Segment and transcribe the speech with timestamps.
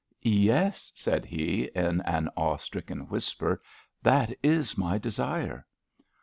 [0.23, 3.61] "Yes," said he in an awe stricken whisper.
[4.01, 5.67] That is my desire."